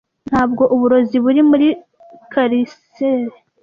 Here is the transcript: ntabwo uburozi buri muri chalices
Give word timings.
ntabwo 0.29 0.63
uburozi 0.75 1.17
buri 1.23 1.41
muri 1.49 1.67
chalices 2.31 3.33